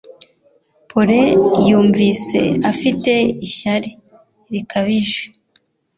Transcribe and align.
Polly 0.89 1.23
yumvise 1.69 2.41
afite 2.71 3.11
ishyari 3.47 3.91
rikabije 4.51 5.21